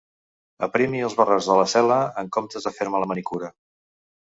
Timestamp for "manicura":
3.15-3.57